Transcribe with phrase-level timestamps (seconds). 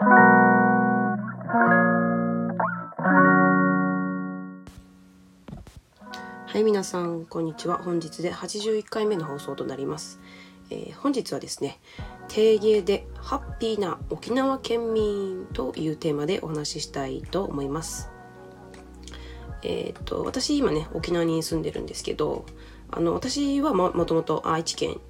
[0.00, 0.04] は
[6.54, 7.78] い皆さんこんにちは。
[7.78, 10.20] 本日で81回目の放送となります、
[10.70, 11.80] えー、本日はですね
[12.28, 18.08] 定芸でハッピーな沖縄県民というテーマでお話ししたいと思います。
[19.64, 22.46] えっ、と私今ね沖縄に住んでるんですけど
[22.92, 25.00] あの私はもともと愛知県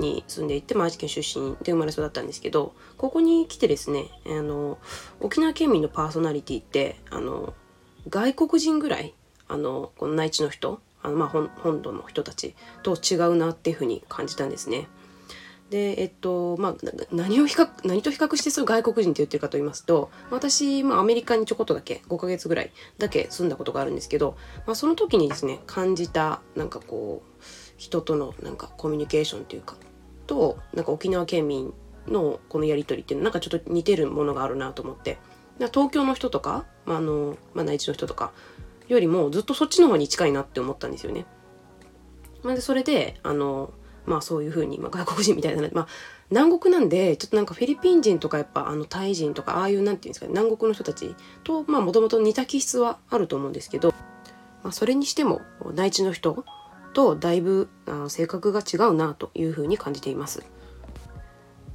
[0.00, 4.78] に住んでいて、まあ、愛知県出身で生まれ育ったんですけどここに来てですねあの
[5.20, 7.54] 沖縄県民のパーソナリティってあの
[8.08, 9.14] 外国人ぐらい
[9.48, 14.88] あのこの内地の人あの、まあ、本土の人たちと違うなっていうふうに感じたんですね。
[15.70, 16.74] でえっとまあ
[17.10, 27.42] 何を比較何と比較してそういう外国人って言ってるかと言いますと私、まあ、アメリカにちょこっとだけ5ヶ月ぐらいだけ住んだことがあるんですけど、まあ、その時にですね感じたなんかこう
[27.76, 29.76] 人とのなんかコミュニケーションというか
[30.26, 31.72] となんか沖縄県民
[32.06, 35.18] のこのやり取りっていうのなんかちょっと似てるものがあるなと思って
[35.58, 38.32] 東京の人とか、まあ、あの、まあ、内地の人とか
[38.88, 41.26] よりもずっとそっちの方に近いなって思ったんですよね。
[42.42, 43.72] まあ、でそれであの
[44.04, 45.88] まあそういうふうに、まあ、外国人みたいな、まあ、
[46.30, 53.90] 南国なんでちょっとなんかフィリピン人とかやっぱあのタイ人とかああいうなんていうんですかね南国の人たちともともと似た気質はあると思うんですけど、
[54.62, 55.40] まあ、それにしても
[55.74, 56.44] 内地の人
[56.96, 60.46] とだいぶあ性格が違うなというふうに感じています。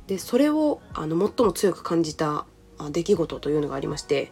[0.08, 2.46] でそれをあの最も強く感じた
[2.92, 4.32] 出来事というのがありまして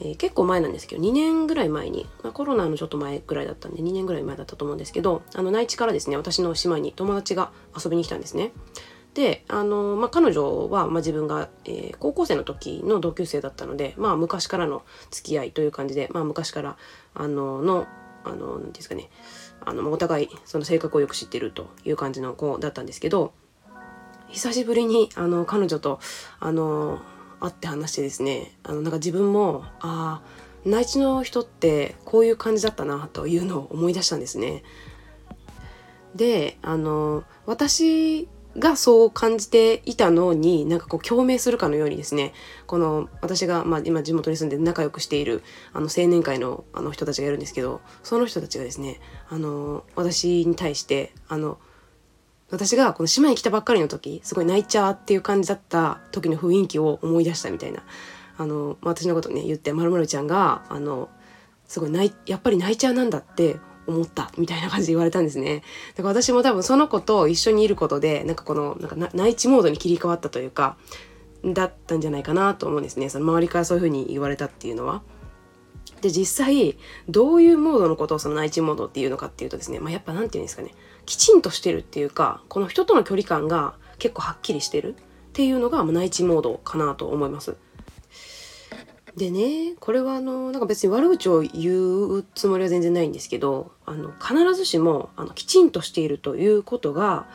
[0.00, 8.50] えー、結構前なんですけど2年ぐらい前に、まあ、コロナのちょっと前ぐらいだったんで2年ぐらい前だったと思うんですけどあの内地からですね私の島に友達が遊びに来たんですね。
[9.14, 14.82] であの、まあ、彼女は、まあ、自分が、えー、高校生の時の同級生だったので、まあ、昔からの
[15.12, 16.76] 付き合いという感じで、まあ、昔から
[17.14, 17.86] あのの
[18.24, 19.10] あの何ですかね
[19.64, 23.32] あのお互いその性格をよく知ってるという感じの子だったんですけど
[24.28, 26.00] 久しぶりにあの彼女と
[26.40, 27.00] あの
[27.40, 30.22] 会って話してですねあのなんか自分もああ
[30.64, 34.62] 内地の人ってこういう感じだったなというのを思い出したんですね。
[36.14, 38.28] であの私
[38.58, 42.32] がそう感じていたのになんかこう共鳴するかのようにですね
[42.66, 45.42] この私が、まあ、今地元に住んで仲良くしている
[45.72, 51.58] あの青年会のあの人たちがいるんですけどその人たちがですねあの私に対してあの
[52.50, 57.82] 私がこの島に来たばっかりの時すごい泣いちゃうっていう感じだった時の雰囲気を思い出したみたいな
[58.36, 61.08] あの私のことね言ってまるまるちゃんがあの
[61.66, 63.56] すごい泣いやっぱり泣いちゃうなんだって
[63.86, 65.62] 思ったみたいな感じで言われたんですね。
[65.94, 70.76] だから私も多分その子と一緒にいることでなんかこのなんか内地モードに切り替わったというか
[71.44, 73.08] だったんじゃないかなと思うんですね。
[73.08, 75.02] その周りからそういう風に言われたっていうのは。
[76.00, 76.76] で実際
[77.08, 80.74] どういうモードのことをその内地モードっていうのかっていうとですね、まあ、やっぱ何て言うんですかね
[81.06, 84.96] きちんとしてるっていうかこの人との距離感が結構はっきりしてるっ
[85.32, 87.56] ていうのが内地モードかなと思います。
[89.16, 97.26] でねこれはあのなんか別に悪口を言うつもりは全然ないんですけどあの必ずしもあのきちんとしているということが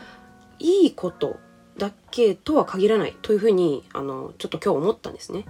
[0.59, 1.39] いいこと
[1.77, 5.45] だけとは限らないというふうにあのちょっと今日思ったんですね。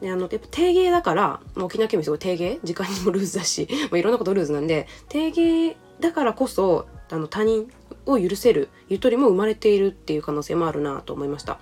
[0.00, 7.70] であのやっぱ定芸だから沖縄県民すごい定芸時間にもルーズだし、まあ、いろんなことルーズなんで定芸だからこそあの他人
[8.06, 11.54] を許せるゆとりも生まれているっていう可能性もあるなと思いました。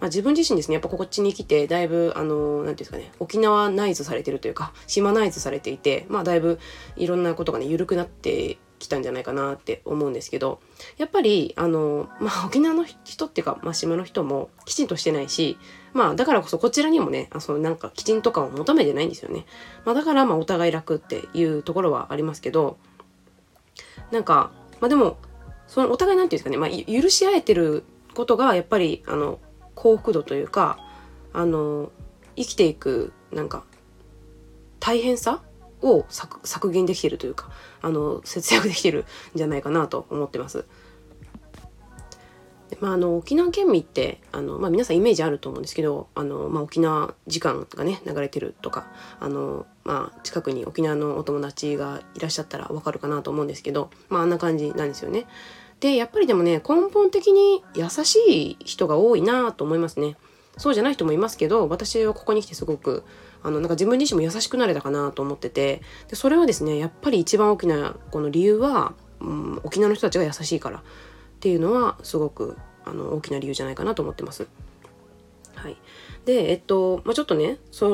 [0.00, 6.58] まあ、自分自身ですねやっぱこっちに来てだいぶあの何ていうんですかね沖縄ナイズされてるというか島ナイズされていてまあだいぶ
[6.96, 10.60] いろんなことがね緩くなってきたんじゃないかなって思うんですけど
[10.96, 15.58] やっぱりあの、まあ、沖縄の人っていうか、まあ、島の人もきちんとしてないし
[15.92, 19.44] まあだからこそこちらにもねあそのなんかきちんとかを求めてないんですよね、
[19.84, 22.78] まあ、だからまあお互い楽っていうところはありますけど
[24.10, 24.50] なんか
[24.80, 25.18] まあでも
[25.70, 29.38] そのお互い何て言うんですかね、まあ、許し合えてることがやっぱりあの
[29.76, 30.78] 幸福度というか
[31.32, 31.92] あの
[32.36, 33.62] 生きていくなんか
[34.80, 35.42] 大変さ
[35.80, 37.50] を削減できてるというか
[37.82, 39.04] あの節約できてる
[39.34, 40.66] んじゃないかなと思ってます。
[42.80, 48.86] まあ、あの沖縄県民ってあの、まあ、皆さんイメージあると思うんですけどあの、まあ、沖縄時間がね流れてるとか
[49.18, 55.26] あの、まあ、近くに沖縄のお友達がいらっしゃったらわかるかなと思うんですけど、まあ、あんな感じなんですよね。
[55.80, 60.16] でやっぱりでもね根本的に優しい人が多いなと思いますね。
[60.56, 63.04] そうじゃない人もいますけど私はここに来てすごく
[63.42, 70.82] あのなんか自分自身も優しくなれたかなと思っててでそれはですねやっぱり一番大きなこの理由は、うん、沖縄の人たちが優しいから
[71.40, 74.46] っていうのはすごくあの大きな理由じゃないかなと思ってます。
[75.60, 75.76] はい、
[76.24, 77.88] で、えっと、まあ、ちょっとね、そ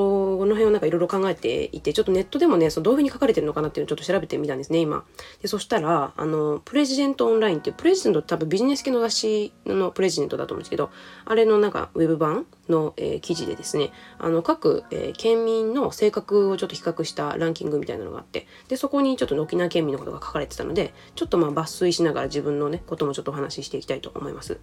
[0.46, 5.04] の辺をなんかいろいろ考えていて、ちょっとネットでもね、そのどういうふうに書かれてるのかなっていうのをちょっと調べてみたんですね、今。
[5.42, 10.90] で、そしたら、あの、プレジデントオンラインっていう、プレジデント多分ビジネス系の雑誌のプレジデントだと思うんですけど、
[11.24, 24.58] あれのなんかウェブ版の、えー、記事でですね、あの、各、えー、県民の性格をちょっと比較したランキングみたいなのがあって、で、そこにちょっと沖縄県民のことが書かれてたので、ちょっとまあ抜粋しながら自分のね、こともちょっとお話ししていきたいと思います。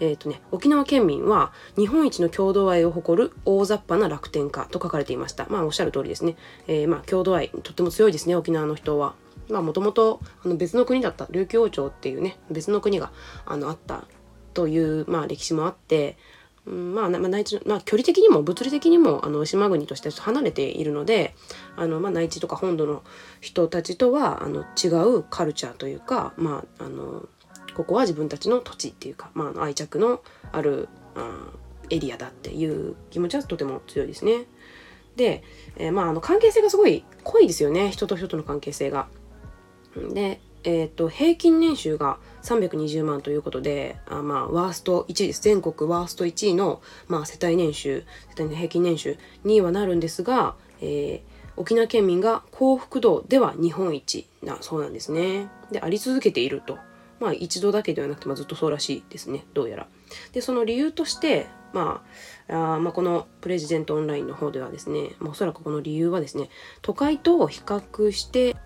[0.00, 5.46] えーとね、沖縄県民は日本一の郷土愛を誇る大雑把な楽天家と書かれていました。
[5.48, 6.36] まあおっしゃる通りですね。
[6.66, 9.14] えー、まあ郷土愛とっても強いですね沖縄の人は。
[9.48, 10.20] まあもともと
[10.56, 13.12] 別の国だった琉球王朝っていうね別の国が
[13.46, 14.04] あのあった
[14.58, 16.16] という、まあ、歴史もあって、
[16.66, 21.34] うん、まあ、まあ、内地まあ、距離的にも物理的にもあの島国として離れているので
[21.76, 23.04] あの、まあ、内地とか本土の
[23.40, 27.28] 人たちとはあの違うカルチャーというか、まあ、あの
[27.78, 30.20] ここは自分たちの土地っていうか、まあ、愛着の
[30.50, 31.48] ある、うん、
[31.90, 34.46] エリアだっていう気持ちはとても強いですね。
[35.14, 35.44] で、
[35.76, 39.06] えー、まああの関係性がすごい濃いですよね人と人との関係性が。
[40.12, 48.04] で、えーと、平均年収が320万ということであまあワースト1位です全国ワースト1位の、まあ、世帯年収
[48.36, 51.20] 世帯の平均年収2位はなるんですが、えー、
[51.56, 55.48] 沖縄県民が幸福度では日本一なそうなんですね。
[55.70, 56.76] であり続けていると
[57.20, 59.86] まあ一度だけではなくて、まあ、ずっとそうらしいですねどうやら。
[60.32, 62.02] でその理由として、ま
[62.48, 66.48] あ、あまあこのプレジデントオンラインの方ではですね、まあ、おそらくこの理由はですね
[66.82, 68.56] 都会と比較して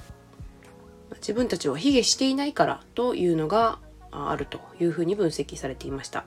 [1.16, 3.78] 自分たちを卑下していないからというのが
[4.10, 6.24] あるというふうに分析されていました。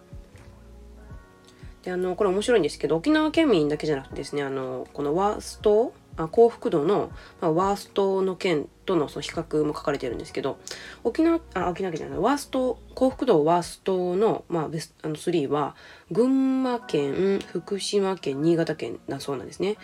[1.84, 10.58] であのこれ面白いんですけど沖縄県民だけじゃなくてですねあのこのワースト幸福度の、まあ、ワーストの県とのその比較も書かれてるんですけど
[11.04, 15.76] 沖縄あ沖縄県じゃないワースト幸福度ワーストの,、まあ、ベスあの3は
[16.12, 19.78] 群馬県福島県新潟県だそうなんですね。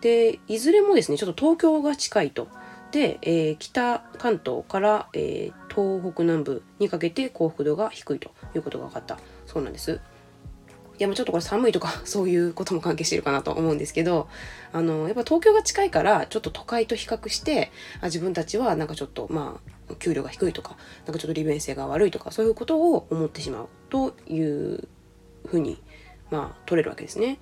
[0.00, 2.48] でいずれもですねちょっと東京が近いと。
[2.90, 10.00] で、えー、北関東から、えー、東北南部にかけて幸福度が低いということが分かったそうなんです。
[10.98, 14.28] いやもうちょっとこれ寒いとか そういうことも関係してるかなと思うんですけど
[14.72, 19.60] あのやっぱ東京が近いからちょっと都会と比較してあ自分たちはなんかちょっとま
[19.90, 24.88] あ給料が低いとかなんかちょっと利便性が悪いとかそういうことを思ってしまうという
[25.46, 25.80] ふうに
[26.30, 27.38] まあ取れるわけですね。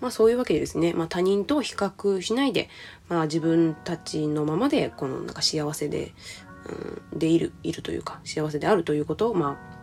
[0.00, 2.68] まあそういうわけでですね、まあ、他人と比較しないで、
[3.08, 6.12] まあ、自分たちのままでこのなんか幸せで,、
[7.12, 9.75] うん、でいるいるというか幸せであるということをまあ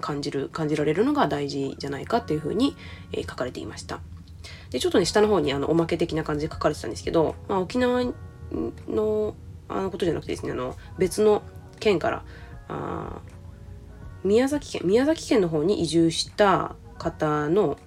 [0.00, 2.76] 感じる感じられるのが大事じゃないかっていうふうに、
[3.12, 4.00] えー、書かれていました。
[4.70, 8.04] でちょっとね下の方にあのおまけ的な感じで書かれてたんですけど、まあ、沖縄
[8.88, 9.34] の
[9.68, 11.42] あのことじゃなくてですねあの別の
[11.78, 12.24] 県から
[12.68, 13.20] あ
[14.24, 17.78] 宮崎県宮崎県の方に移住した方の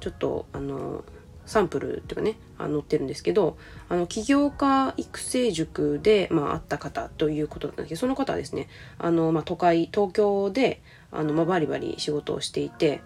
[0.00, 1.04] ちょっとあの
[1.44, 3.56] サンプルっていうかね載ってるんですけど
[3.88, 8.68] あの起業家育成塾で、まあ、会った方ということだったんですけどその方はですね
[8.98, 10.82] あの、まあ、都会東京で
[11.12, 13.00] あの、まあ、バリバリ仕事をしていて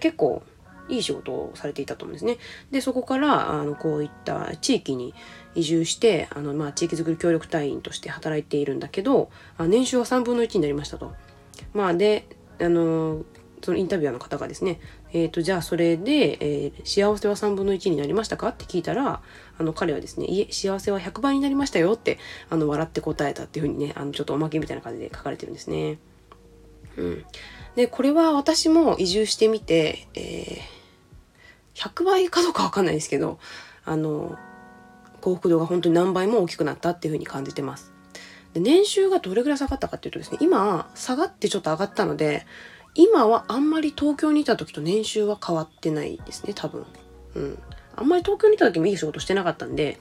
[0.00, 0.42] 結構
[0.88, 2.38] いい仕事をされていたと思うんですね。
[2.70, 5.14] でそこからあのこういった地域に
[5.54, 11.12] 移住してあの、まあ、地域づくり協力隊員として働いているんだけどあ年収は3分の1になりましたと。
[11.74, 12.26] まあで
[12.60, 13.24] あの
[13.62, 14.80] そのインタビュアーの方がですね、
[15.12, 19.22] えーと、じゃあそれで、えー、幸せは3分の1になりましたかって聞いたら
[19.58, 22.18] あの彼はですねいえ幸せは100倍になりましたよって
[22.50, 25.98] あの笑って答えたっていうふうにねあのちょっとおまけみたいな感じで書かれてるんですね。
[26.96, 27.24] うん、
[27.74, 33.38] でこれは私も移住してみて、えー、100倍かどうかわかんないですけど
[33.84, 34.36] あの
[35.20, 37.92] 幸福度が本当に何倍も大きくなったっていうふうに感じてます。
[38.54, 42.46] で年収がどれぐらい下がったかっていうとですね今下がってちょっと上がったので
[42.94, 46.86] 今はあんまり東京にいた時と年収は変わってないですね多分。
[47.34, 47.58] うん。
[47.96, 49.98] あんまり東京にいた時もいい仕事してなかったんで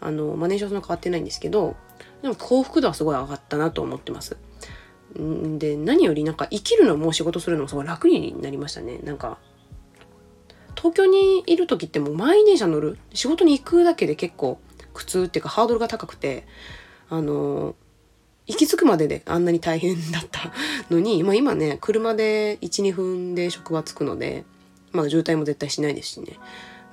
[0.00, 1.76] あの、まあ、年収はそんな変わってないんですけど
[2.22, 4.36] でも幸福度はすごい上がったなと思ってます。
[5.14, 8.98] で何よりなんか生きるのも仕事するのもすごい楽になりましたね。
[8.98, 9.38] なんか
[10.76, 14.60] 東京にいる時ってもう満員電車乗る仕事に行くだけで結構
[14.92, 16.46] 苦痛っていうかハードルが高くて
[17.08, 17.74] あの
[18.46, 20.52] 行き着くまでであんなに大変だった
[20.90, 24.44] のに、まあ、今ね車で12分で職場着くので、
[24.92, 26.38] まあ、渋滞も絶対しないですしね。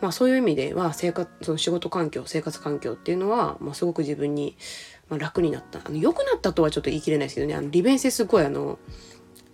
[0.01, 4.57] まあそういう意味では生活その仕事環境生活環境っていうのは、まあ、すごく自分に
[5.13, 8.79] まあ、楽になったあの良くなったとはちょっと言い切れないですけどねあの利便性すごいあの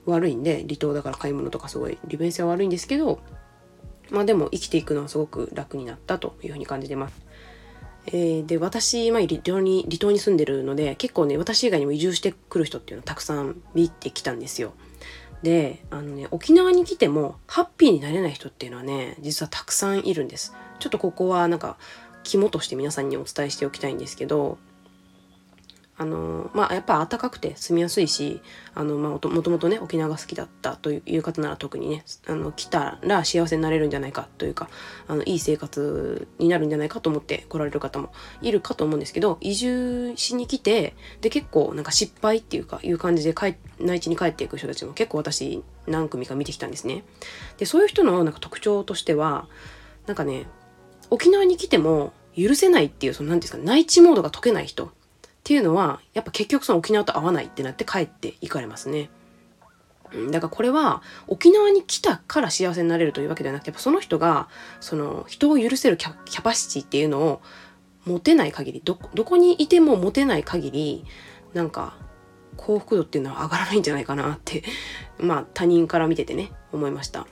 [0.05, 3.19] 悪いんで離島だから買い物とかすごい利便性は悪いんですけど
[4.09, 7.21] まあでも生きていくのはすごく楽になったというふうに感じてます。
[8.07, 14.73] えー、で私、まあ、離島に離島に住んでるので結構ね私以外にも移住してくる人っていうのはたくさん見てきたんですよ。
[15.43, 21.77] であのね沖縄に来てもハッピーになれない人っていうのはね実はたくさんいるんですちょっとここはなんか
[22.23, 24.57] 肝として皆さんにお伝えしておきたいんですけど
[25.99, 28.41] あのまあやっぱ暖かくて住みやすいし
[28.73, 34.69] あの、まあ、もともとね沖縄が好きだったという方なら特にねあの来たら幸せになれるんじゃないかというか
[35.09, 47.03] あのいい生活になるんじゃないかと思って来られる方もいるかと思うんですけど移住しに来てで結構なんか失敗っていうかいう感じで帰内地に帰っていく人たちも結構私何組か見てきたんですね。
[47.57, 49.47] でそういう人のなんか特徴としては
[50.07, 50.45] なんかね
[51.09, 54.91] 沖縄に来ても許せないっていうその何ですか内地モードが解けない人
[55.39, 59.09] っていうのはやっぱ結局その沖縄と合わないってなって帰っていかれますね。
[60.31, 67.41] だからこれは沖縄に来たから幸せになれるというわけではなくてやっぱその人がその人を許せるキャパシティっていうのを
[68.05, 71.05] 持てない限りどこにいても持てない限り
[71.53, 71.95] なんか
[72.57, 74.63] 幸福度っていうのは上がらないんじゃないかなって
[75.19, 77.27] まあ他人から見ててね思いました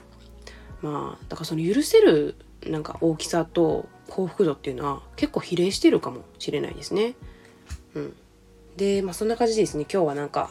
[0.80, 2.36] まあだからその許せる
[2.66, 7.14] なんか大きさと幸福度っていうのは結構比例してるかもしれないですね
[7.98, 8.16] うん、
[8.76, 10.50] でまあそんな感じでですね今日はなんか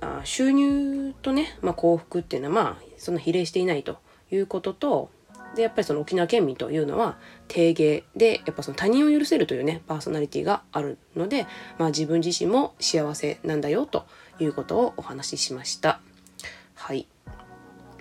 [0.00, 3.98] あ収入とね、まあ、幸福っていうのはまあそんな比例していないと
[4.30, 5.10] いうことと
[5.54, 11.46] でやっぱりその沖縄県民というのは定芸でやっぱその他人を許せるというねパーソナリティがあるので、
[11.78, 14.06] まあ、自分自身も幸せなんだよと
[14.38, 16.00] いうことをお話ししました。
[16.74, 17.06] はい、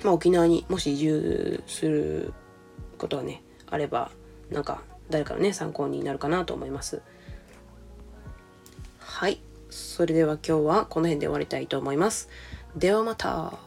[0.03, 2.33] まあ、沖縄にもし移住する
[2.97, 4.11] ことはねあれば
[4.51, 7.01] なんか誰かのね参考になるかなと思います。
[9.15, 9.39] はい。
[9.69, 12.27] それでは今日はこの辺で終わりたいと思います。
[12.75, 13.64] ではまた。